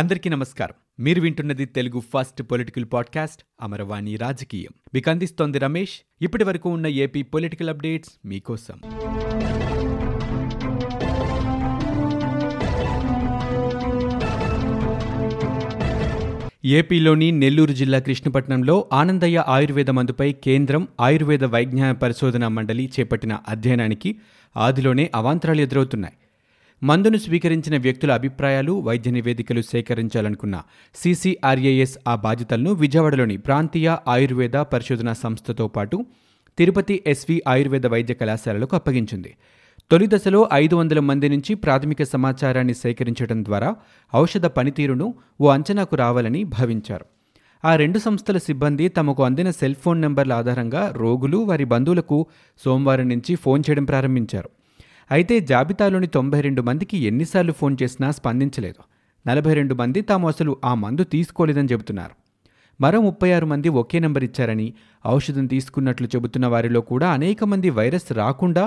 అందరికీ 0.00 0.28
నమస్కారం 0.30 0.74
మీరు 1.00 1.20
వింటున్నది 1.20 1.64
Telugu 1.66 2.00
first 2.00 2.42
political 2.42 2.84
podcast 2.92 3.44
Amaravani 3.62 4.16
రాజకీయం 4.16 4.72
మీకు 4.94 5.10
అందిస్తోంది 5.10 5.58
రమేష్ 5.58 5.94
ఇప్పటి 6.22 6.44
వరకు 6.44 6.70
ఉన్న 6.70 6.86
ఏపీ 6.86 7.22
పొలిటికల్ 7.22 7.68
అప్డేట్స్ 7.68 8.12
మీకోసం 8.26 8.76
ఏపీలోని 16.72 17.30
నెల్లూరు 17.32 17.72
జిల్లా 17.72 17.98
కృష్ణపట్నంలో 17.98 18.88
ఆనందయ్య 18.92 19.44
ఆయుర్వేద 19.48 19.90
మందుపై 19.90 20.32
కేంద్రం 20.32 20.88
ఆయుర్వేద 21.00 21.44
వైజ్ఞాన 21.44 21.92
పరిశోధన 21.92 22.48
మండలి 22.48 22.90
చేపట్టిన 23.00 23.38
అధ్యయనానికి 23.48 24.12
ఆదిలోనే 24.56 25.10
అవాంతరాలు 25.14 25.60
ఎదురవుతున్నాయి 25.60 26.25
మందును 26.82 27.18
స్వీకరించిన 27.18 27.76
వ్యక్తుల 27.78 28.10
అభిప్రాయాలు 28.12 28.72
వైద్య 28.86 29.10
నివేదికలు 29.10 29.62
సేకరించాలనుకున్న 29.68 30.56
సీసీఆర్ఏఎస్ 30.94 31.96
ఆ 32.06 32.14
బాధ్యతలను 32.24 32.72
విజయవాడలోని 32.74 33.36
ప్రాంతీయ 33.46 33.96
ఆయుర్వేద 34.08 34.56
పరిశోధనా 34.72 35.14
సంస్థతో 35.22 35.66
పాటు 35.68 35.98
తిరుపతి 36.58 36.96
ఎస్వి 37.06 37.36
ఆయుర్వేద 37.48 37.86
వైద్య 37.86 38.14
కళాశాలలకు 38.14 38.76
అప్పగించింది 38.76 39.32
తొలి 39.90 40.06
దశలో 40.12 40.38
ఐదు 40.54 40.74
వందల 40.76 41.00
మంది 41.00 41.26
నుంచి 41.28 41.52
ప్రాథమిక 41.56 42.02
సమాచారాన్ని 42.04 42.74
సేకరించడం 42.74 43.40
ద్వారా 43.44 43.68
ఔషధ 44.12 44.46
పనితీరును 44.56 45.06
ఓ 45.40 45.48
అంచనాకు 45.48 45.96
రావాలని 45.96 46.40
భావించారు 46.54 47.06
ఆ 47.64 47.72
రెండు 47.76 47.98
సంస్థల 47.98 48.38
సిబ్బంది 48.46 48.86
తమకు 48.96 49.22
అందిన 49.22 49.50
సెల్ 49.58 49.78
ఫోన్ 49.84 50.00
నెంబర్ల 50.00 50.32
ఆధారంగా 50.34 50.82
రోగులు 50.96 51.38
వారి 51.44 51.66
బంధువులకు 51.66 52.18
సోమవారం 52.60 53.08
నుంచి 53.08 53.34
ఫోన్ 53.36 53.64
చేయడం 53.68 53.86
ప్రారంభించారు 53.86 54.50
అయితే 55.10 55.34
జాబితాలోని 55.40 56.08
తొంభై 56.14 56.38
రెండు 56.40 56.62
మందికి 56.62 56.96
ఎన్నిసార్లు 57.06 57.52
ఫోన్ 57.52 57.74
చేసినా 57.82 58.08
స్పందించలేదు 58.10 58.80
నలభై 59.26 59.52
రెండు 59.54 59.74
మంది 59.74 60.00
తాము 60.02 60.26
అసలు 60.28 60.52
ఆ 60.64 60.72
మందు 60.74 61.04
తీసుకోలేదని 61.04 61.70
చెబుతున్నారు 61.72 62.14
మరో 62.80 62.98
ముప్పై 63.00 63.28
ఆరు 63.30 63.46
మంది 63.46 63.68
ఒకే 63.76 63.98
నెంబర్ 63.98 64.24
ఇచ్చారని 64.24 64.66
ఔషధం 65.04 65.46
తీసుకున్నట్లు 65.46 66.06
చెబుతున్న 66.14 66.46
వారిలో 66.46 66.80
కూడా 66.88 67.08
అనేక 67.10 67.44
మంది 67.44 67.68
వైరస్ 67.70 68.08
రాకుండా 68.12 68.64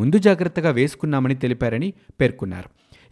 ముందు 0.00 0.18
జాగ్రత్తగా 0.18 0.70
వేసుకున్నామని 0.70 1.36
తెలిపారని 1.36 1.88
పేర్కొన్నారు 2.20 2.68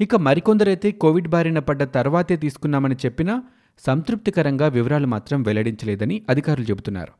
ఇక 0.00 0.16
మరికొందరైతే 0.22 0.88
కోవిడ్ 1.00 1.28
బారిన 1.28 1.60
పడ్డ 1.60 1.82
తర్వాతే 1.94 2.36
తీసుకున్నామని 2.36 2.96
చెప్పినా 3.04 3.34
సంతృప్తికరంగా 3.82 4.66
వివరాలు 4.68 5.06
మాత్రం 5.06 5.40
వెల్లడించలేదని 5.42 6.16
అధికారులు 6.28 6.66
చెబుతున్నారు 6.68 7.14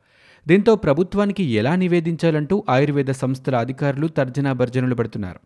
దీంతో 0.47 0.73
ప్రభుత్వానికి 0.77 1.43
ఎలా 1.53 1.73
నివేదించాలంటూ 1.75 2.55
ఆయుర్వేద 2.69 3.11
సంస్థల 3.21 3.55
అధికారులు 3.57 4.07
తర్జనా 4.17 4.51
భర్జనలు 4.53 4.95
పడుతున్నారు 4.95 5.39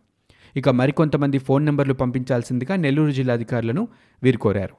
ఇక 0.56 0.68
మరికొంతమంది 0.78 1.38
ఫోన్ 1.38 1.64
నెంబర్లు 1.66 1.94
పంపించాల్సిందిగా 1.94 2.74
నెల్లూరు 2.76 3.10
జిల్లా 3.10 3.34
అధికారులను 3.34 3.82
వీరు 4.22 4.38
కోరారు 4.38 4.76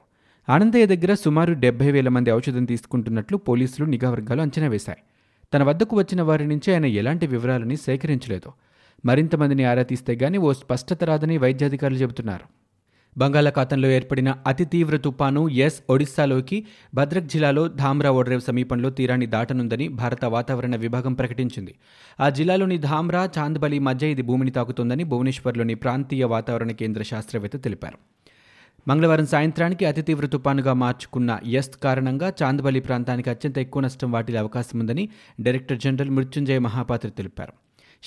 ఆనందయ్య 0.48 0.86
దగ్గర 0.86 1.12
సుమారు 1.16 1.52
డెబ్బై 1.60 1.90
వేల 1.90 2.08
మంది 2.08 2.30
ఔషధం 2.32 2.64
తీసుకుంటున్నట్లు 2.64 3.36
పోలీసులు 3.46 3.84
నిఘా 3.86 4.08
వర్గాలు 4.10 4.42
అంచనా 4.42 4.68
వేశాయి 4.68 5.02
తన 5.52 5.62
వద్దకు 5.62 5.94
వచ్చిన 5.96 6.22
వారి 6.22 6.46
నుంచి 6.46 6.68
ఆయన 6.72 6.86
ఎలాంటి 6.94 7.26
వివరాలని 7.26 7.76
సేకరించలేదు 7.76 8.50
మరింతమందిని 9.04 9.64
ఆరా 9.64 9.82
తీస్తే 9.82 10.14
గానీ 10.14 10.38
ఓ 10.40 10.52
స్పష్టత 10.52 11.04
రాదని 11.04 11.36
వైద్యాధికారులు 11.38 12.00
చెబుతున్నారు 12.00 12.46
బంగాళాఖాతంలో 13.16 13.88
ఏర్పడిన 13.88 14.30
అతి 14.46 14.64
తీవ్ర 14.64 14.96
తుపాను 14.98 15.42
ఎస్ 15.58 15.78
ఒడిస్సాలోకి 15.90 16.56
భద్రక్ 16.94 17.28
జిల్లాలో 17.28 17.62
ధామ్రా 17.76 18.10
ఓడ్రేవ్ 18.12 18.42
సమీపంలో 18.42 18.88
తీరాన్ని 18.92 19.28
దాటనుందని 19.28 19.86
భారత 19.94 20.24
వాతావరణ 20.34 20.76
విభాగం 20.76 21.14
ప్రకటించింది 21.14 21.74
ఆ 22.18 22.28
జిల్లాలోని 22.30 22.78
ధామ్రా 22.84 23.22
చాంద్బలి 23.36 23.78
మధ్య 23.82 24.10
ఇది 24.10 24.22
భూమిని 24.22 24.52
తాకుతుందని 24.52 25.04
భువనేశ్వర్లోని 25.04 25.76
ప్రాంతీయ 25.84 26.26
వాతావరణ 26.34 26.72
కేంద్ర 26.74 27.02
శాస్త్రవేత్త 27.04 27.58
తెలిపారు 27.64 28.00
మంగళవారం 28.86 29.26
సాయంత్రానికి 29.26 29.84
అతి 29.86 30.02
తీవ్ర 30.02 30.26
తుపానుగా 30.26 30.72
మార్చుకున్న 30.80 31.38
ఎస్ 31.54 31.70
కారణంగా 31.84 32.28
చాంద్బలి 32.40 32.80
ప్రాంతానికి 32.80 33.30
అత్యంత 33.30 33.58
ఎక్కువ 33.58 33.82
నష్టం 33.82 34.10
వాటిల్లే 34.12 34.40
అవకాశం 34.40 34.78
ఉందని 34.78 35.04
డైరెక్టర్ 35.40 35.80
జనరల్ 35.80 36.10
మృత్యుంజయ 36.10 36.60
మహాపాత్ర 36.66 37.10
తెలిపారు 37.16 37.54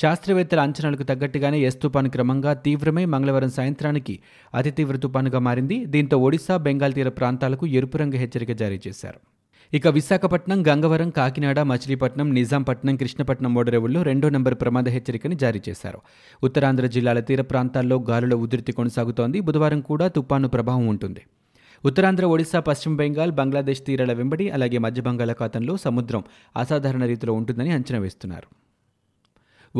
శాస్త్రవేత్తల 0.00 0.60
అంచనాలకు 0.60 1.04
తగ్గట్టుగానే 1.04 1.60
ఎస్ 1.68 1.80
తుపాను 1.84 2.10
క్రమంగా 2.12 2.52
తీవ్రమై 2.66 3.06
మంగళవారం 3.14 3.52
సాయంత్రానికి 3.56 4.16
అతి 4.54 4.72
తీవ్ర 4.72 4.96
తుపానుగా 4.98 5.40
మారింది 5.48 5.78
దీంతో 5.86 6.16
ఒడిశా 6.26 6.56
బెంగాల్ 6.66 6.94
తీర 6.94 7.10
ప్రాంతాలకు 7.18 7.66
ఎరుపు 7.78 7.98
రంగు 7.98 8.18
హెచ్చరిక 8.18 8.54
జారీ 8.60 8.78
చేశారు 8.86 9.20
ఇక 9.74 9.88
విశాఖపట్నం 9.96 10.60
గంగవరం 10.68 11.10
కాకినాడ 11.12 11.60
మచిలీపట్నం 11.68 12.28
నిజాంపట్నం 12.34 12.96
కృష్ణపట్నం 12.96 13.56
ఓడరేవుల్లో 13.58 14.02
రెండో 14.04 14.30
నెంబర్ 14.30 14.56
ప్రమాద 14.62 14.90
హెచ్చరికని 14.90 15.38
జారీ 15.38 15.62
చేశారు 15.66 16.00
ఉత్తరాంధ్ర 16.42 16.88
జిల్లాల 16.96 17.22
తీర 17.22 17.42
ప్రాంతాల్లో 17.50 17.98
గాలుల 18.10 18.38
ఉధృతి 18.44 18.74
కొనసాగుతోంది 18.74 19.42
బుధవారం 19.42 19.82
కూడా 19.90 20.08
తుపాను 20.16 20.50
ప్రభావం 20.50 20.86
ఉంటుంది 20.88 21.24
ఉత్తరాంధ్ర 21.84 22.28
ఒడిశా 22.28 22.62
పశ్చిమ 22.62 22.94
బెంగాల్ 22.96 23.34
బంగ్లాదేశ్ 23.34 23.84
తీరాల 23.86 24.14
వెంబడి 24.14 24.48
అలాగే 24.52 24.80
మధ్య 24.80 25.02
బంగాళాఖాతంలో 25.02 25.76
సముద్రం 25.84 26.24
అసాధారణ 26.56 27.04
రీతిలో 27.06 27.34
ఉంటుందని 27.34 27.74
అంచనా 27.74 28.02
వేస్తున్నారు 28.04 28.48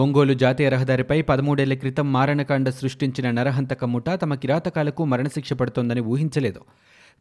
ఒంగోలు 0.00 0.34
జాతీయ 0.34 0.68
రహదారిపై 0.70 1.16
పదమూడేళ్ల 1.22 1.74
క్రితం 1.74 2.08
మారణకాండ 2.12 2.70
సృష్టించిన 2.70 3.28
నరహంతక 3.32 3.86
ముఠా 3.86 4.14
తమ 4.16 4.34
కిరాతకాలకు 4.36 5.04
మరణశిక్ష 5.06 5.54
పడుతోందని 5.54 6.02
ఊహించలేదు 6.08 6.62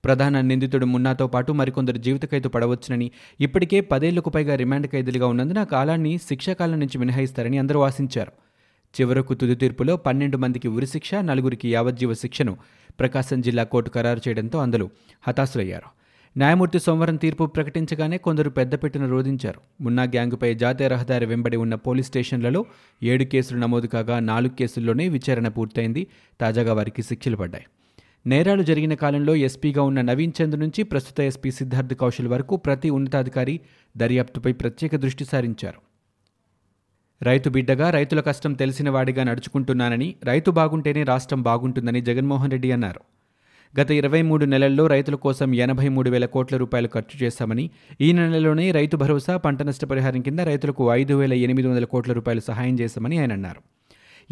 ప్రధాన 0.05 0.41
నిందితుడు 0.41 0.87
మున్నాతో 0.87 1.27
పాటు 1.27 1.53
మరికొందరు 1.53 1.99
జీవిత 1.99 2.25
ఖైదు 2.25 2.49
పడవచ్చునని 2.49 3.07
ఇప్పటికే 3.41 3.81
పదేళ్లకు 3.91 4.31
పైగా 4.31 4.55
రిమాండ్ 4.55 4.89
ఖైదీలుగా 4.93 5.27
ఉన్నందున 5.27 5.63
కాలాన్ని 5.73 6.13
శిక్షాకాలం 6.27 6.81
నుంచి 6.81 6.99
మినహాయిస్తారని 6.99 7.59
అందరూ 7.59 7.83
ఆశించారు 7.83 8.35
చివరకు 8.95 9.35
తుది 9.35 9.57
తీర్పులో 9.57 9.97
పన్నెండు 10.07 10.39
మందికి 10.39 10.71
ఉరిశిక్ష 10.71 11.13
నలుగురికి 11.27 11.71
యావజ్జీవ 11.71 12.15
శిక్షను 12.15 12.55
ప్రకాశం 12.99 13.41
జిల్లా 13.41 13.67
కోర్టు 13.67 13.93
ఖరారు 13.95 14.23
చేయడంతో 14.27 14.59
అందరూ 14.59 14.89
హతాశులయ్యారు 15.23 15.89
న్యాయమూర్తి 16.37 16.79
సోమవారం 16.79 17.17
తీర్పు 17.17 17.45
ప్రకటించగానే 17.53 18.17
కొందరు 18.19 18.51
పెద్దపెట్టును 18.57 19.07
రోధించారు 19.09 19.61
మున్నా 19.81 20.05
గ్యాంగుపై 20.13 20.51
జాతీయ 20.55 20.89
రహదారి 20.89 21.27
వెంబడి 21.27 21.57
ఉన్న 21.57 21.75
పోలీస్ 21.85 22.09
స్టేషన్లలో 22.09 22.61
ఏడు 23.03 23.25
కేసులు 23.25 23.59
నమోదు 23.59 23.89
కాగా 23.95 24.17
నాలుగు 24.27 24.55
కేసుల్లోనే 24.59 25.07
విచారణ 25.09 25.49
పూర్తయింది 25.57 26.03
తాజాగా 26.41 26.73
వారికి 26.73 27.03
శిక్షలు 27.03 27.39
పడ్డాయి 27.41 27.67
నేరాలు 28.27 28.63
జరిగిన 28.69 28.95
కాలంలో 28.97 29.33
ఎస్పీగా 29.47 29.83
ఉన్న 29.83 30.01
నవీన్ 30.03 30.37
చంద్ 30.39 30.59
నుంచి 30.59 30.83
ప్రస్తుత 30.85 31.21
ఎస్పీ 31.27 31.51
సిద్ధార్థ్ 31.55 31.97
కౌశల్ 32.01 32.29
వరకు 32.29 32.55
ప్రతి 32.65 32.89
ఉన్నతాధికారి 32.91 33.57
దర్యాప్తుపై 33.95 34.55
ప్రత్యేక 34.61 34.97
దృష్టి 34.97 35.25
సారించారు 35.25 35.81
రైతు 37.21 37.49
బిడ్డగా 37.51 37.87
రైతుల 37.91 38.21
కష్టం 38.23 38.55
తెలిసిన 38.55 38.89
వాడిగా 38.91 39.23
నడుచుకుంటున్నానని 39.25 40.09
రైతు 40.27 40.51
బాగుంటేనే 40.53 41.05
రాష్ట్రం 41.07 41.43
బాగుంటుందని 41.43 42.01
జగన్మోహన్ 42.09 42.53
రెడ్డి 42.53 42.71
అన్నారు 42.73 43.03
గత 43.75 43.91
ఇరవై 43.93 44.21
మూడు 44.23 44.45
నెలల్లో 44.47 44.85
రైతుల 44.87 45.17
కోసం 45.23 45.49
ఎనభై 45.61 45.89
మూడు 45.89 46.09
వేల 46.11 46.27
కోట్ల 46.33 46.57
రూపాయలు 46.57 46.89
ఖర్చు 46.93 47.17
చేశామని 47.23 47.65
ఈ 48.01 48.09
నెలలోనే 48.15 48.67
రైతు 48.73 48.97
భరోసా 48.97 49.35
పంట 49.45 49.63
నష్టపరిహారం 49.63 50.23
కింద 50.23 50.41
రైతులకు 50.49 50.85
ఐదు 50.95 51.15
వేల 51.17 51.35
ఎనిమిది 51.43 51.67
వందల 51.69 51.87
కోట్ల 51.91 52.13
రూపాయలు 52.13 52.43
సహాయం 52.47 52.77
చేశామని 52.81 53.19
ఆయన 53.19 53.33
అన్నారు 53.33 53.61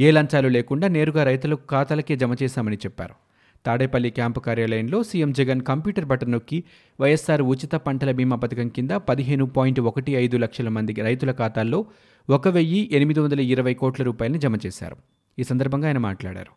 ఏ 0.00 0.11
లంచాలు 0.12 0.51
లేకుండా 0.55 0.89
నేరుగా 0.95 1.25
రైతుల 1.25 1.57
ఖాతాలకే 1.71 2.17
జమ 2.17 2.35
చేశామని 2.41 2.79
చెప్పారు 2.85 3.17
తాడేపల్లి 3.65 4.11
క్యాంపు 4.12 4.41
కార్యాలయంలో 4.41 4.99
సీఎం 5.03 5.31
జగన్ 5.33 5.62
కంప్యూటర్ 5.69 6.07
బటన్ 6.07 6.33
నొక్కి 6.33 6.59
వైఎస్ఆర్ 6.99 7.43
ఉచిత 7.49 7.75
పంటల 7.85 8.11
బీమా 8.12 8.37
పథకం 8.43 8.69
కింద 8.77 8.93
పదిహేను 9.07 9.45
పాయింట్ 9.55 9.81
ఒకటి 9.87 10.12
ఐదు 10.17 10.39
లక్షల 10.43 10.71
మంది 10.71 11.01
రైతుల 11.03 11.33
ఖాతాల్లో 11.39 11.81
ఒక 12.29 12.49
వెయ్యి 12.51 12.83
ఎనిమిది 12.93 13.21
వందల 13.21 13.41
ఇరవై 13.49 13.75
కోట్ల 13.81 14.03
రూపాయలను 14.05 14.41
జమ 14.41 14.59
చేశారు 14.65 14.97
ఈ 15.39 15.45
సందర్భంగా 15.45 15.87
ఆయన 15.89 16.01
మాట్లాడారు 16.05 16.53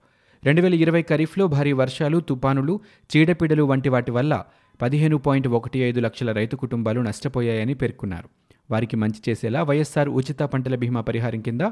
రెండు 0.47 0.61
వేల 0.61 0.75
ఇరవై 0.75 1.01
ఖరీఫ్లో 1.09 1.43
భారీ 1.47 1.71
వర్షాలు 1.73 2.17
తుపానులు 2.27 2.73
చీడపీడలు 3.09 3.63
వంటి 3.63 3.89
వాటి 3.89 4.11
వల్ల 4.11 4.33
పదిహేను 4.79 5.17
పాయింట్ 5.25 5.47
ఒకటి 5.57 5.79
ఐదు 5.83 5.99
లక్షల 6.05 6.31
రైతు 6.31 6.55
కుటుంబాలు 6.55 6.99
నష్టపోయాయని 7.01 7.75
పేర్కొన్నారు 7.75 8.27
వారికి 8.69 8.95
మంచి 8.95 9.19
చేసేలా 9.27 9.61
వైఎస్సార్ 9.63 10.09
ఉచిత 10.13 10.43
పంటల 10.53 10.75
బీమా 10.75 11.01
పరిహారం 11.01 11.41
కింద 11.41 11.63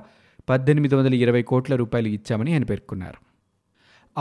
పద్దెనిమిది 0.48 0.96
వందల 0.96 1.16
ఇరవై 1.18 1.44
కోట్ల 1.44 1.76
రూపాయలు 1.76 2.10
ఇచ్చామని 2.10 2.52
ఆయన 2.54 2.66
పేర్కొన్నారు 2.66 3.20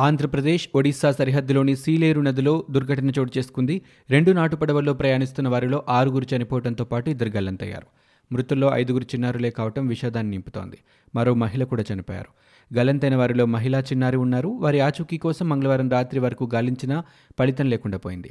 ఆంధ్రప్రదేశ్ 0.00 0.64
ఒడిశా 0.74 1.10
సరిహద్దులోని 1.12 1.74
సీలేరు 1.82 2.20
నదిలో 2.20 2.54
దుర్ఘటన 2.70 3.10
చోటు 3.18 3.32
చేసుకుంది 3.36 3.76
రెండు 4.10 4.30
నాటు 4.32 4.56
పడవల్లో 4.56 4.94
ప్రయాణిస్తున్న 4.94 5.48
వారిలో 5.48 5.80
ఆరుగురు 5.90 6.26
చనిపోవడంతో 6.32 6.84
పాటు 6.84 7.08
ఇద్దరు 7.10 7.32
గల్లంతయ్యారు 7.36 7.88
మృతుల్లో 8.30 8.68
ఐదుగురు 8.74 9.06
చిన్నారులే 9.12 9.50
కావటం 9.50 9.84
విషాదాన్ని 9.88 10.32
నింపుతోంది 10.32 10.78
మరో 11.14 11.32
మహిళ 11.40 11.64
కూడా 11.64 11.84
చనిపోయారు 11.90 12.30
గలంతైన 12.70 13.16
వారిలో 13.16 13.44
మహిళా 13.46 13.80
చిన్నారి 13.80 14.16
ఉన్నారు 14.16 14.50
వారి 14.60 14.80
ఆచూకీ 14.80 15.18
కోసం 15.18 15.48
మంగళవారం 15.48 15.88
రాత్రి 15.88 16.20
వరకు 16.20 16.44
గాలించినా 16.54 16.96
ఫలితం 17.38 17.68
లేకుండా 17.70 17.98
పోయింది 17.98 18.30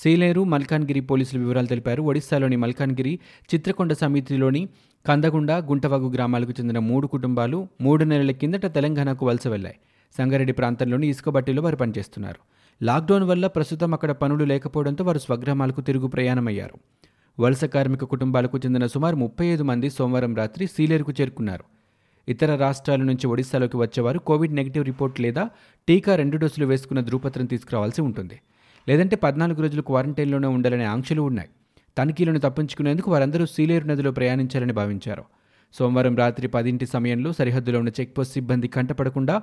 సీలేరు 0.00 0.42
మల్కాన్గిరి 0.44 1.00
పోలీసులు 1.00 1.38
వివరాలు 1.40 1.66
తెలిపారు 1.66 2.02
ఒడిశాలోని 2.02 2.56
మల్కాన్గిరి 2.56 3.14
చిత్రకొండ 3.50 3.92
సమితిలోని 3.92 4.62
కందగుండ 5.04 5.52
గుంటవాగు 5.66 6.08
గ్రామాలకు 6.10 6.50
చెందిన 6.50 6.78
మూడు 6.84 7.06
కుటుంబాలు 7.06 7.58
మూడు 7.80 8.04
నెలల 8.04 8.30
కిందట 8.32 8.66
తెలంగాణకు 8.66 9.26
వలస 9.26 9.46
వెళ్లాయి 9.46 9.78
సంగారెడ్డి 10.14 10.52
ప్రాంతంలోని 10.52 11.08
ఇసుకబట్టీలో 11.08 11.62
వారు 11.62 11.76
పనిచేస్తున్నారు 11.76 12.40
లాక్డౌన్ 12.80 13.24
వల్ల 13.24 13.46
ప్రస్తుతం 13.46 13.90
అక్కడ 13.94 14.10
పనులు 14.12 14.44
లేకపోవడంతో 14.44 15.04
వారు 15.04 15.18
స్వగ్రామాలకు 15.18 15.80
తిరుగు 15.80 16.08
ప్రయాణమయ్యారు 16.08 16.76
వలస 17.38 17.64
కార్మిక 17.64 18.04
కుటుంబాలకు 18.04 18.58
చెందిన 18.58 18.86
సుమారు 18.86 19.16
ముప్పై 19.16 19.46
ఐదు 19.46 19.62
మంది 19.62 19.90
సోమవారం 19.90 20.32
రాత్రి 20.36 20.64
సీలేరుకు 20.66 21.12
చేరుకున్నారు 21.12 21.64
ఇతర 22.28 22.50
రాష్ట్రాల 22.56 23.02
నుంచి 23.02 23.26
ఒడిశాలోకి 23.26 23.76
వచ్చేవారు 23.76 24.18
కోవిడ్ 24.26 24.54
నెగిటివ్ 24.54 24.84
రిపోర్ట్ 24.84 25.18
లేదా 25.20 25.44
టీకా 25.88 26.14
రెండు 26.14 26.36
డోసులు 26.36 26.66
వేసుకున్న 26.66 27.00
ధృవపత్రం 27.00 27.46
తీసుకురావాల్సి 27.46 28.00
ఉంటుంది 28.02 28.36
లేదంటే 28.86 29.16
పద్నాలుగు 29.16 29.60
రోజులు 29.62 29.82
క్వారంటైన్లోనే 29.82 30.48
ఉండాలనే 30.48 30.86
ఆంక్షలు 30.86 31.22
ఉన్నాయి 31.22 31.50
తనిఖీలను 31.96 32.40
తప్పించుకునేందుకు 32.40 33.08
వారందరూ 33.10 33.44
సీలేరు 33.46 33.86
నదిలో 33.86 34.10
ప్రయాణించాలని 34.10 34.72
భావించారు 34.72 35.24
సోమవారం 35.74 36.14
రాత్రి 36.16 36.46
పదింటి 36.48 36.86
సమయంలో 36.86 37.30
సరిహద్దులో 37.32 37.78
ఉన్న 37.78 37.90
చెక్పోస్ట్ 37.98 38.34
సిబ్బంది 38.34 38.68
కంటపడకుండా 38.68 39.34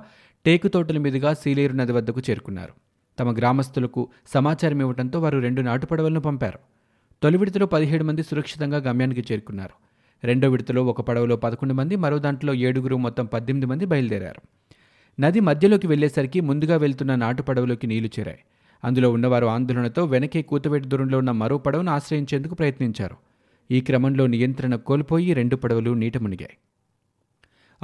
టేకు 0.44 0.68
తోటల 0.68 0.98
మీదుగా 0.98 1.30
సీలేరు 1.34 1.74
నది 1.74 1.92
వద్దకు 1.92 2.22
చేరుకున్నారు 2.28 2.74
తమ 3.18 3.30
గ్రామస్తులకు 3.38 4.02
సమాచారం 4.28 4.80
ఇవ్వడంతో 4.80 5.18
వారు 5.20 5.38
రెండు 5.38 5.60
నాటుపడవలను 5.60 6.20
పంపారు 6.20 6.60
తొలి 7.22 7.38
విడతలో 7.38 7.66
పదిహేడు 7.66 8.04
మంది 8.04 8.22
సురక్షితంగా 8.22 8.78
గమ్యానికి 8.78 9.22
చేరుకున్నారు 9.30 9.74
రెండో 10.22 10.46
విడతలో 10.48 10.82
ఒక 10.82 11.00
పడవలో 11.00 11.36
పదకొండు 11.36 11.74
మంది 11.74 11.96
మరో 11.96 12.16
దాంట్లో 12.18 12.52
ఏడుగురు 12.60 12.96
మొత్తం 12.96 13.26
పద్దెనిమిది 13.26 13.66
మంది 13.66 13.84
బయలుదేరారు 13.86 14.40
నది 15.18 15.40
మధ్యలోకి 15.40 15.86
వెళ్లేసరికి 15.86 16.40
ముందుగా 16.40 16.76
వెళ్తున్న 16.76 17.14
నాటు 17.14 17.42
పడవలోకి 17.42 17.86
నీళ్లు 17.86 18.10
చేరాయి 18.18 18.40
అందులో 18.82 19.08
ఉన్నవారు 19.10 19.46
ఆందోళనతో 19.46 20.02
వెనకే 20.04 20.42
కూతవేటి 20.42 20.88
దూరంలో 20.88 21.18
ఉన్న 21.18 21.32
మరో 21.32 21.58
పడవను 21.58 21.90
ఆశ్రయించేందుకు 21.90 22.54
ప్రయత్నించారు 22.54 23.16
ఈ 23.70 23.80
క్రమంలో 23.80 24.26
నియంత్రణ 24.26 24.74
కోల్పోయి 24.82 25.32
రెండు 25.34 25.56
పడవలు 25.56 25.90
నీట 25.94 26.16
మునిగాయి 26.18 26.56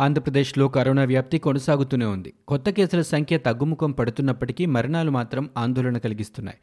ఆంధ్రప్రదేశ్లో 0.00 0.65
కరోనా 0.69 1.05
వ్యాప్తి 1.05 1.39
కొనసాగుతూనే 1.39 2.07
ఉంది 2.07 2.31
కొత్త 2.49 2.71
కేసుల 2.71 3.03
సంఖ్య 3.11 3.39
తగ్గుముఖం 3.39 3.91
పడుతున్నప్పటికీ 3.93 4.67
మరణాలు 4.67 5.11
మాత్రం 5.11 5.45
ఆందోళన 5.57 5.99
కలిగిస్తున్నాయి 5.99 6.59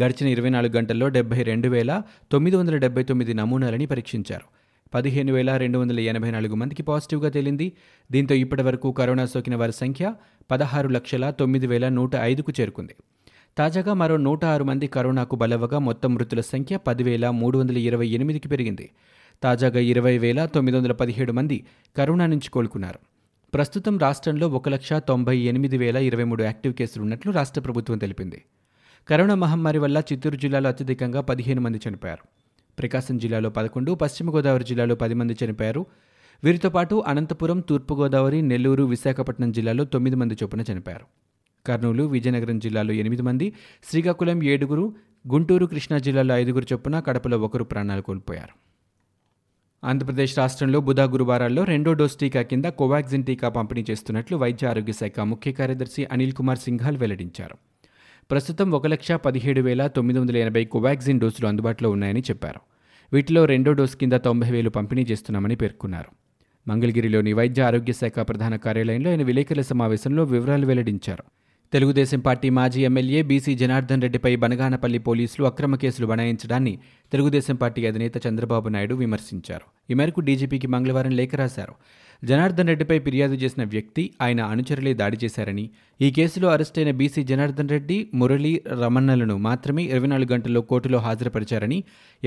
గడిచిన 0.00 0.28
ఇరవై 0.28 0.50
నాలుగు 0.50 0.72
గంటల్లో 0.76 1.06
డెబ్బై 1.08 1.42
రెండు 1.42 1.68
వేల 1.68 1.92
తొమ్మిది 2.32 2.56
వందల 2.56 2.76
డెబ్బై 2.76 3.02
తొమ్మిది 3.02 3.32
నమూనాలని 3.34 3.86
పరీక్షించారు 3.86 4.46
పదిహేను 4.92 5.32
వేల 5.32 5.50
రెండు 5.56 5.78
వందల 5.78 6.00
ఎనభై 6.06 6.30
నాలుగు 6.30 6.56
మందికి 6.56 6.82
పాజిటివ్గా 6.82 7.28
తేలింది 7.28 7.66
దీంతో 8.10 8.34
ఇప్పటివరకు 8.36 8.88
కరోనా 8.98 9.24
సోకిన 9.28 9.56
వారి 9.56 9.74
సంఖ్య 9.78 10.06
పదహారు 10.50 10.88
లక్షల 10.90 11.24
తొమ్మిది 11.38 11.66
వేల 11.66 11.88
నూట 11.92 12.14
ఐదుకు 12.26 12.52
చేరుకుంది 12.58 12.94
తాజాగా 13.56 13.94
మరో 13.94 14.16
నూట 14.22 14.42
ఆరు 14.46 14.64
మంది 14.64 14.86
కరోనాకు 14.92 15.36
బలవగా 15.36 15.78
మొత్తం 15.82 16.10
మృతుల 16.14 16.42
సంఖ్య 16.46 16.76
పదివేల 16.86 17.30
మూడు 17.36 17.56
వందల 17.58 17.78
ఇరవై 17.82 18.08
ఎనిమిదికి 18.12 18.48
పెరిగింది 18.48 18.86
తాజాగా 19.42 19.80
ఇరవై 19.88 20.14
వేల 20.18 20.40
తొమ్మిది 20.52 20.76
వందల 20.76 20.94
పదిహేడు 20.98 21.32
మంది 21.32 21.58
కరోనా 21.96 22.26
నుంచి 22.28 22.50
కోలుకున్నారు 22.50 23.00
ప్రస్తుతం 23.52 23.94
రాష్ట్రంలో 23.98 24.46
ఒక 24.54 24.68
లక్ష 24.68 24.92
తొంభై 25.06 25.36
ఎనిమిది 25.48 25.78
వేల 25.78 25.98
ఇరవై 26.06 26.26
మూడు 26.28 26.42
యాక్టివ్ 26.42 26.74
కేసులు 26.74 27.02
ఉన్నట్లు 27.02 27.32
రాష్ట్ర 27.32 27.60
ప్రభుత్వం 27.60 27.98
తెలిపింది 27.98 28.38
కరోనా 29.08 29.36
మహమ్మారి 29.36 29.80
వల్ల 29.80 29.98
చిత్తూరు 30.08 30.38
జిల్లాలో 30.38 30.68
అత్యధికంగా 30.68 31.22
పదిహేను 31.28 31.60
మంది 31.60 31.80
చనిపోయారు 31.84 32.24
ప్రకాశం 32.78 33.16
జిల్లాలో 33.18 33.50
పదకొండు 33.50 33.92
పశ్చిమ 33.94 34.30
గోదావరి 34.30 34.64
జిల్లాలో 34.64 34.94
పది 34.94 35.14
మంది 35.14 35.36
చనిపోయారు 35.40 35.82
వీరితో 36.42 36.70
పాటు 36.70 36.94
అనంతపురం 37.06 37.58
తూర్పుగోదావరి 37.60 38.38
నెల్లూరు 38.42 38.84
విశాఖపట్నం 38.86 39.50
జిల్లాలో 39.52 39.84
తొమ్మిది 39.84 40.16
మంది 40.16 40.36
చొప్పున 40.42 40.62
చనిపోయారు 40.70 41.06
కర్నూలు 41.66 42.04
విజయనగరం 42.06 42.58
జిల్లాలో 42.58 42.92
ఎనిమిది 42.94 43.22
మంది 43.22 43.46
శ్రీకాకుళం 43.90 44.38
ఏడుగురు 44.44 44.84
గుంటూరు 45.26 45.66
కృష్ణా 45.66 45.98
జిల్లాలో 45.98 46.34
ఐదుగురు 46.34 46.66
చొప్పున 46.72 46.98
కడపలో 47.00 47.38
ఒకరు 47.38 47.64
ప్రాణాలు 47.64 48.02
కోల్పోయారు 48.02 48.54
ఆంధ్రప్రదేశ్ 49.82 50.34
రాష్ట్రంలో 50.38 50.78
బుధ 50.80 51.00
గురువారాల్లో 51.12 51.62
రెండో 51.64 51.92
డోస్ 51.92 52.16
టీకా 52.16 52.42
కింద 52.42 52.66
కోవాక్సిన్ 52.78 53.24
టీకా 53.24 53.48
పంపిణీ 53.48 53.82
చేస్తున్నట్లు 53.90 54.36
వైద్య 54.36 54.68
ఆరోగ్య 54.68 54.92
శాఖ 54.92 55.20
ముఖ్య 55.26 55.52
కార్యదర్శి 55.52 56.04
అనిల్ 56.12 56.32
కుమార్ 56.32 56.58
సింఘాల్ 56.58 56.98
వెల్లడించారు 56.98 57.56
ప్రస్తుతం 58.32 58.68
ఒక 58.72 58.86
లక్ష 58.86 59.12
పదిహేడు 59.24 59.60
వేల 59.60 59.86
తొమ్మిది 59.86 60.18
వందల 60.18 60.36
ఎనభై 60.36 60.62
కోవాక్సిన్ 60.64 61.18
డోసులు 61.20 61.46
అందుబాటులో 61.48 61.88
ఉన్నాయని 61.90 62.20
చెప్పారు 62.20 62.60
వీటిలో 63.12 63.40
రెండో 63.44 63.72
డోసు 63.72 63.96
కింద 63.96 64.16
తొంభై 64.24 64.48
వేలు 64.50 64.70
పంపిణీ 64.70 65.02
చేస్తున్నామని 65.02 65.56
పేర్కొన్నారు 65.56 66.10
మంగళగిరిలోని 66.66 67.32
వైద్య 67.32 67.62
ఆరోగ్య 67.62 67.92
శాఖ 67.92 68.24
ప్రధాన 68.28 68.56
కార్యాలయంలో 68.56 69.10
ఆయన 69.10 69.22
విలేకరుల 69.22 69.64
సమావేశంలో 69.64 70.24
వివరాలు 70.24 70.66
వెల్లడించారు 70.66 71.24
తెలుగుదేశం 71.72 72.20
పార్టీ 72.20 72.48
మాజీ 72.50 72.80
ఎమ్మెల్యే 72.84 73.20
బీసీ 73.28 73.52
జనార్దన్ 73.54 74.02
రెడ్డిపై 74.04 74.32
బనగానపల్లి 74.36 74.98
పోలీసులు 75.06 75.44
అక్రమ 75.46 75.74
కేసులు 75.74 76.06
బనాయించడాన్ని 76.06 76.72
తెలుగుదేశం 77.12 77.56
పార్టీ 77.56 77.82
అధినేత 77.86 78.16
చంద్రబాబు 78.26 78.68
నాయుడు 78.68 78.94
విమర్శించారు 78.94 79.66
ఈ 79.90 79.96
మేరకు 80.00 80.20
డీజీపీకి 80.20 80.68
మంగళవారం 80.68 81.14
లేఖ 81.20 81.32
రాశారు 81.34 81.74
జనార్దన్ 82.22 82.68
రెడ్డిపై 82.68 82.98
ఫిర్యాదు 82.98 83.36
చేసిన 83.42 83.62
వ్యక్తి 83.72 84.02
ఆయన 84.22 84.40
అనుచరులే 84.52 84.92
దాడి 84.94 85.16
చేశారని 85.24 85.64
ఈ 86.00 86.10
కేసులో 86.10 86.48
అరెస్టైన 86.48 86.90
బీసీ 86.90 87.22
జనార్దన్ 87.22 87.68
రెడ్డి 87.68 87.98
మురళి 88.14 88.52
రమణలను 88.82 89.36
మాత్రమే 89.42 89.84
ఇరవై 89.90 90.10
నాలుగు 90.12 90.30
గంటల్లో 90.32 90.62
కోర్టులో 90.70 90.98
హాజరుపరిచారని 90.98 91.78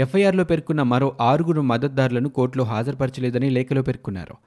ఎఫ్ఐఆర్లో 0.00 0.46
పేర్కొన్న 0.46 0.84
మరో 0.90 1.10
ఆరుగురు 1.30 1.64
మద్దతుదారులను 1.70 2.32
కోర్టులో 2.32 2.66
హాజరుపరచలేదని 2.66 3.50
లేఖలో 3.52 3.84
పేర్కొన్నారు 3.84 4.38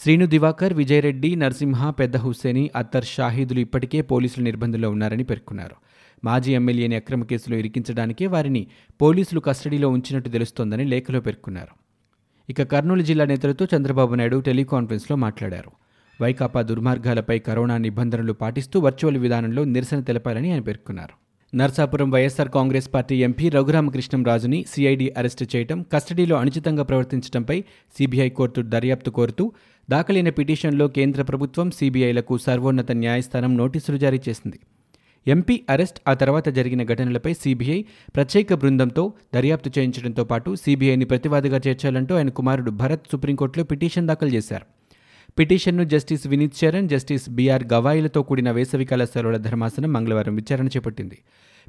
శ్రీను 0.00 0.26
దివాకర్ 0.26 0.72
విజయరెడ్డి 0.74 1.30
నరసింహ 1.34 1.88
పెద్ద 1.90 2.16
హుస్సేని 2.16 2.62
అత్తర్ 2.76 3.06
షాహీదులు 3.06 3.60
ఇప్పటికే 3.60 3.98
పోలీసులు 4.02 4.42
నిర్బంధంలో 4.44 4.88
ఉన్నారని 4.90 5.24
పేర్కొన్నారు 5.24 5.76
మాజీ 6.22 6.52
ఎమ్మెల్యేని 6.54 6.96
అక్రమ 6.96 7.24
కేసులో 7.24 7.56
ఇరికించడానికే 7.56 8.26
వారిని 8.26 8.62
పోలీసులు 9.00 9.40
కస్టడీలో 9.40 9.88
ఉంచినట్టు 9.90 10.28
తెలుస్తోందని 10.28 10.84
లేఖలో 10.84 11.20
పేర్కొన్నారు 11.20 11.74
ఇక 12.48 12.62
కర్నూలు 12.72 13.02
జిల్లా 13.02 13.24
నేతలతో 13.24 13.66
చంద్రబాబు 13.74 14.14
నాయుడు 14.14 14.38
టెలికాన్ఫరెన్స్లో 14.40 15.16
మాట్లాడారు 15.18 15.72
వైకాపా 16.20 16.62
దుర్మార్గాలపై 16.62 17.38
కరోనా 17.46 17.78
నిబంధనలు 17.78 18.36
పాటిస్తూ 18.40 18.78
వర్చువల్ 18.80 19.18
విధానంలో 19.18 19.64
నిరసన 19.70 20.00
తెలపాలని 20.02 20.50
ఆయన 20.50 20.64
పేర్కొన్నారు 20.66 21.14
Narsapuram 21.52 22.08
YSR 22.10 22.50
Congress 22.50 22.88
party 22.94 23.14
MP 23.22 23.46
రఘురామకృష్ణంరాజుని 23.48 24.58
సిఐడి 24.64 25.06
అరెస్టు 25.16 25.44
చేయడం 25.54 25.78
కస్టడీలో 25.92 26.36
అనుచితంగా 26.36 26.84
ప్రవర్తించడంపై 26.84 27.56
సిబిఐ 27.94 28.28
కోర్టు 28.30 28.60
దర్యాప్తు 28.66 29.10
కోరుతూ 29.10 29.44
దాఖలైన 29.90 30.30
పిటిషన్లో 30.30 30.86
కేంద్ర 30.88 31.20
ప్రభుత్వం 31.22 31.68
సీబీఐలకు 31.70 32.34
సర్వోన్నత 32.38 32.92
న్యాయస్థానం 32.98 33.52
నోటీసులు 33.56 33.98
జారీ 33.98 34.18
చేసింది 34.26 34.58
ఎంపీ 35.26 35.56
అరెస్ట్ 35.68 35.98
ఆ 36.08 36.12
తర్వాత 36.14 36.48
జరిగిన 36.48 36.82
ఘటనలపై 36.84 37.32
సీబీఐ 37.34 37.78
ప్రత్యేక 38.14 38.54
బృందంతో 38.54 39.04
దర్యాప్తు 39.34 39.70
చేయించడంతో 39.76 40.24
పాటు 40.24 40.50
సీబీఐని 40.56 41.04
ప్రతివాదిగా 41.04 41.58
చేర్చాలంటూ 41.66 42.14
ఆయన 42.14 42.30
కుమారుడు 42.30 42.72
భరత్ 42.80 43.10
సుప్రీంకోర్టులో 43.12 43.64
పిటిషన్ 43.64 44.08
దాఖలు 44.08 44.32
చేశారు 44.34 44.66
పిటిషన్ను 45.38 45.84
justice 45.84 46.24
Vineet 46.26 46.56
Charan 46.60 46.88
justice 46.88 47.26
BR 47.30 47.64
గవాయిలతో 47.72 48.22
కూడిన 48.22 48.50
వేసవికాల 48.50 49.04
సెలవుల 49.04 49.38
ధర్మాసనం 49.40 49.92
మంగళవారం 49.92 50.34
విచారణ 50.36 50.68
చేపట్టింది 50.68 51.18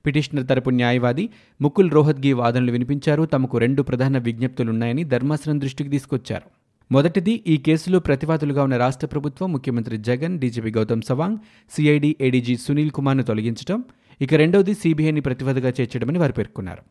పిటిషనర్ 0.05 0.47
తరపు 0.47 0.71
న్యాయవాది 0.71 1.25
ముకుల్ 1.59 1.91
రోహద్గీ 1.91 2.31
వాదనలు 2.33 2.71
వినిపించారు 2.71 3.25
తమకు 3.25 3.57
రెండు 3.57 3.81
ప్రధాన 3.81 4.17
విజ్ఞప్తులున్నాయని 4.19 5.03
ధర్మాసనం 5.05 5.59
దృష్టికి 5.59 5.89
తీసుకొచ్చారు 5.89 6.47
మొదటిది 6.91 7.33
ఈ 7.47 7.55
కేసులో 7.57 7.97
ప్రతివాదులుగా 7.99 8.61
ఉన్న 8.63 8.77
రాష్ట్ర 8.77 9.07
ప్రభుత్వం 9.07 9.47
ముఖ్యమంత్రి 9.51 9.97
Jagan 10.07 10.33
DGP 10.39 10.71
Gautam 10.71 11.03
Sawang 11.09 11.37
CID 11.71 12.09
ADG 12.21 12.55
Sunil 12.55 12.91
కుమార్ను 12.91 13.23
తొలగించడం 13.23 13.79
ఇక 14.21 14.33
రెండవది 14.33 14.73
సీబీఐని 14.73 15.21
ప్రతివాదిగా 15.21 15.71
చేర్చడమని 15.77 16.19
వారు 16.19 16.35
పేర్కొన్నారు 16.39 16.83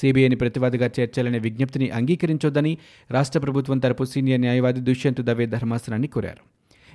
సీబీఐని 0.00 0.36
ప్రతివాదిగా 0.36 0.88
చేర్చాలనే 0.96 1.38
విజ్ఞప్తిని 1.38 1.88
అంగీకరించొద్దని 1.90 2.72
రాష్ట్ర 3.10 3.40
ప్రభుత్వం 3.40 3.78
తరపు 3.78 4.04
సీనియర్ 4.04 4.40
న్యాయవాది 4.40 4.82
దుష్యంత్ 4.82 5.22
దవే 5.22 5.46
ధర్మాసనాన్ని 5.46 6.08
కోరారు 6.08 6.44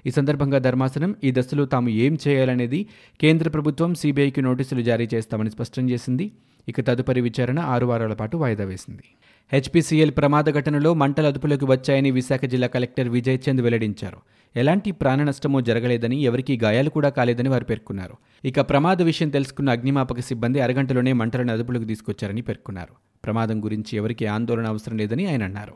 ఈ 0.06 0.12
సందర్భంగా 0.12 0.60
ధర్మాసనం 0.60 1.12
ఈ 1.24 1.32
దశలో 1.32 1.66
తాము 1.66 1.90
ఏం 2.06 2.14
చేయాలనేది 2.24 2.80
కేంద్ర 3.20 3.50
ప్రభుత్వం 3.50 3.92
సీబీఐకి 3.96 4.42
నోటీసులు 4.42 4.82
జారీ 4.82 5.08
చేస్తామని 5.14 5.52
స్పష్టం 5.52 5.86
చేసింది 5.90 6.26
ఇక 6.68 6.82
తదుపరి 6.82 7.22
విచారణ 7.22 7.60
ఆరు 7.72 7.86
వారాల 7.86 8.14
పాటు 8.14 8.36
వాయిదా 8.38 8.66
వేసింది 8.66 9.06
హెచ్పీసీఎల్ 9.52 10.14
ప్రమాద 10.18 10.50
ఘటనలో 10.50 10.92
మంటలు 10.94 11.28
అదుపులోకి 11.28 11.66
వచ్చాయని 11.66 12.12
విశాఖ 12.12 12.44
జిల్లా 12.46 12.68
కలెక్టర్ 12.68 13.10
విజయ్ 13.10 13.38
చంద్ 13.44 13.62
వెల్లడించారు 13.62 14.20
ఎలాంటి 14.56 14.90
ప్రాణ 14.92 15.20
నష్టమూ 15.24 15.60
జరగలేదని 15.62 16.18
ఎవరికీ 16.24 16.54
గాయాలు 16.58 16.90
కూడా 16.90 17.10
కాలేదని 17.10 17.50
వారు 17.50 17.66
పేర్కొన్నారు 17.66 18.16
ఇక 18.44 18.62
ప్రమాద 18.70 19.02
విషయం 19.02 19.30
తెలుసుకున్న 19.30 19.70
అగ్నిమాపక 19.70 20.22
సిబ్బంది 20.22 20.62
అరగంటలోనే 20.62 21.12
మంటలను 21.14 21.52
అదుపులోకి 21.54 21.88
తీసుకొచ్చారని 21.88 22.42
పేర్కొన్నారు 22.42 22.94
ప్రమాదం 23.24 23.60
గురించి 23.64 23.92
ఎవరికీ 23.98 24.28
ఆందోళన 24.28 24.68
అవసరం 24.68 24.98
లేదని 24.98 25.26
ఆయన 25.28 25.44
అన్నారు 25.44 25.76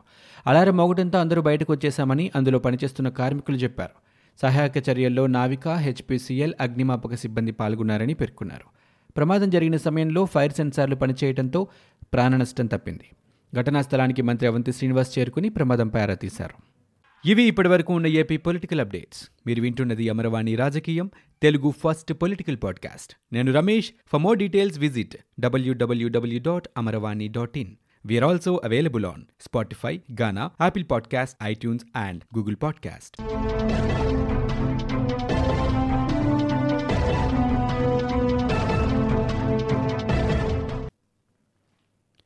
అలారం 0.45 0.77
మోగడంతో 0.77 1.19
అందరూ 1.19 1.41
బయటకు 1.41 1.71
వచ్చేశామని 1.73 2.25
అందులో 2.35 2.59
పనిచేస్తున్న 2.59 3.11
కార్మికులు 3.19 3.57
చెప్పారు 3.57 3.95
సహాయక 4.39 4.77
చర్యల్లో 4.89 5.25
నావిక 5.27 5.67
హెచ్పీసీఎల్ 5.83 6.57
అగ్నిమాపక 6.61 7.15
సిబ్బంది 7.17 7.53
పాల్గొన్నారని 7.53 8.15
పేర్కొన్నారు 8.15 8.67
ప్రమాదం 9.15 9.49
జరిగిన 9.49 9.77
సమయంలో 9.83 10.23
ఫైర్ 10.25 10.53
సెన్సార్లు 10.53 10.95
పనిచేయడంతో 10.95 11.61
ప్రాణనష్టం 12.13 12.67
తప్పింది 12.67 13.07
ఘటనా 13.53 13.81
స్థలానికి 13.81 14.21
మంత్రి 14.21 14.47
అవంతి 14.47 14.71
శ్రీనివాస్ 14.71 15.19
చేరుకుని 15.19 15.49
ప్రమాదంపై 15.49 16.01
ఆరా 16.01 16.15
తీశారు 16.15 16.55
ఇవి 17.25 17.43
ఇప్పటివరకు 17.47 17.91
ఉన్న 17.93 18.07
ఏపీ 18.07 18.37
పొలిటికల్ 18.37 18.79
అప్డేట్స్ 18.79 19.21
మీరు 19.47 19.61
వింటున్నది 19.61 20.09
అమరవాణి 20.09 20.55
రాజకీయం 20.55 21.07
తెలుగు 21.41 21.69
ఫస్ట్ 21.83 22.13
పొలిటికల్ 22.13 22.57
పాడ్కాస్ట్ 22.57 23.11
నేను 23.33 23.51
Ramesh 23.51 23.89
for 24.11 24.21
more 24.21 24.37
details 24.37 24.77
visit 24.77 25.15
డబ్ల్యూడబ్ల్యూడబ్ల్యూ 25.39 26.39
dot 26.39 26.67
Amaravani 26.77 27.27
dot 27.27 27.57
in 27.57 27.73
we are 28.05 28.23
also 28.23 28.61
available 28.63 29.05
on 29.05 29.23
Spotify 29.41 29.95
Gaana 30.21 30.51
Apple 30.61 30.85
podcast 30.91 31.37
iTunes 31.43 31.85
and 31.95 32.23
Google 32.37 32.55
podcast 32.61 33.15